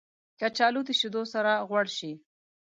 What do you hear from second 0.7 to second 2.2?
د شیدو سره غوړ شي